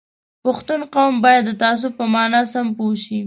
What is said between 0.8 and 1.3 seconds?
قوم